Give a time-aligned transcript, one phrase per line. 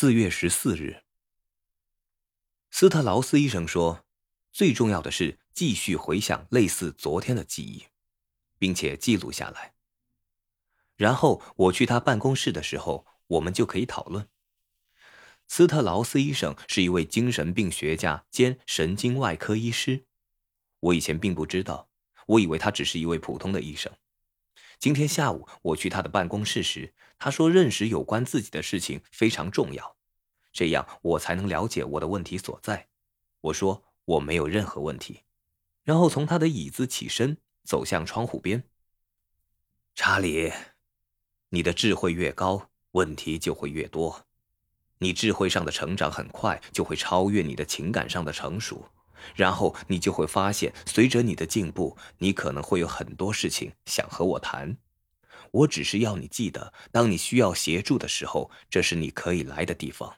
[0.00, 1.02] 四月十四日，
[2.70, 4.04] 斯特劳斯医生说，
[4.52, 7.82] 最重要的是继续回想类似昨天的记忆，
[8.60, 9.74] 并且记录下来。
[10.94, 14.28] 然后我去他办公室的时候，我们就可以讨论。
[15.48, 20.04] 斯特劳斯医生是一位精神病学家兼神经外科医师，
[20.78, 21.88] 我以前并不知道，
[22.28, 23.92] 我以为他只是一位普通的医生。
[24.78, 29.96] 今天下午我去他的办公室时，他说认识有关自己的事情非常重要，
[30.52, 32.88] 这样我才能了解我的问题所在。
[33.40, 35.24] 我说我没有任何问题，
[35.82, 38.62] 然后从他的椅子起身，走向窗户边。
[39.96, 40.52] 查理，
[41.48, 44.26] 你的智慧越高，问题就会越多。
[44.98, 48.88] 你智慧上的成长很快，就会超越你的情感上的成熟。
[49.34, 54.76] 然后你就会发现，随着你的进步，你可能会有很多事情想和我谈。
[55.50, 60.16] 我只是要你记得，当你需要协助的时候，这是你可以来的地方。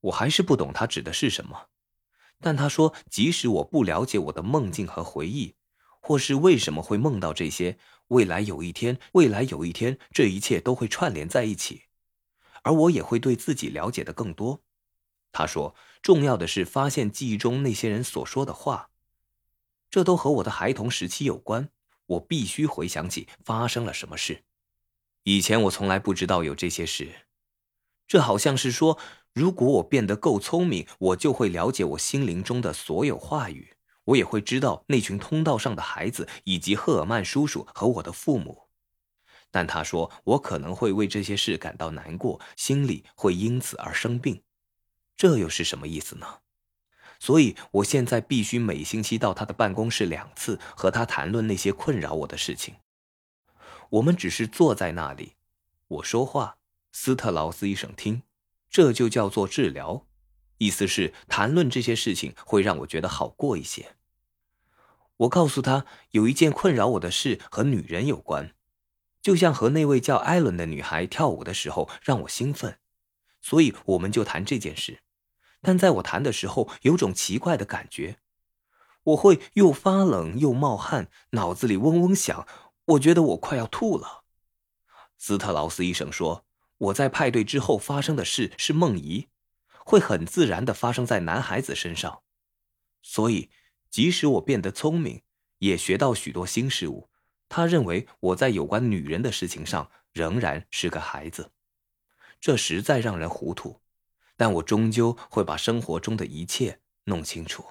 [0.00, 1.68] 我还是不懂他指的是什么，
[2.40, 5.54] 但他说，即使我不了解我的梦境和回忆，
[6.00, 11.82] 或是为什么会梦到这些，未来有一天，未来有一天，这一切都会串联在一起，
[12.64, 14.60] 而我也会对自己了解的更多。
[15.32, 18.90] 他说：“重要的是发现记忆中那些人所说的话，
[19.90, 21.70] 这都和我的孩童时期有关。
[22.06, 24.44] 我必须回想起发生了什么事。
[25.22, 27.26] 以前我从来不知道有这些事。
[28.06, 28.98] 这好像是说，
[29.32, 33.74] 如果我变得够聪明，我就会了解我心灵中的所有话语。
[34.04, 38.64] 我也会知道那群通道上的孩子，以及赫尔曼叔叔和我的父母。
[39.50, 44.42] 但他说，我可能会为这些事感到难过，心里会因此而生病。”
[45.22, 46.40] 这又是什么意思呢？
[47.20, 52.74] 所以我现在必须每星期到他的办公室两次，和他谈论那些困扰我的事情。
[53.90, 55.34] 我们只是坐在那里，
[55.86, 56.56] 我说话，
[56.90, 58.24] 斯特劳斯医生听，
[58.68, 60.08] 这就叫做治疗。
[60.58, 63.94] 意思是谈论这些事情会让我觉得好过一些。
[65.18, 68.56] 我告诉他有一件困扰我的事和女人有关，
[69.20, 72.80] 就像和那位叫艾伦的女孩跳舞的时候让我兴奋，
[73.40, 74.98] 所以我们就谈这件事。
[75.62, 78.18] 但在我弹的时候，有种奇怪的感觉，
[79.04, 82.46] 我会又发冷又冒汗，脑子里嗡嗡响，
[82.84, 84.24] 我觉得我快要吐了。
[85.16, 86.44] 斯特劳斯医生说，
[86.78, 89.28] 我在派对之后发生的事是梦遗，
[89.84, 92.22] 会很自然的发生在男孩子身上，
[93.00, 93.50] 所以
[93.88, 95.22] 即使我变得聪明，
[95.58, 97.08] 也学到许多新事物，
[97.48, 101.52] 他认为我在有关女人的事情上仍然是个孩子，
[102.40, 103.80] 这实在让人糊涂。
[104.36, 107.64] 但我终究会把生活中的一切弄清楚。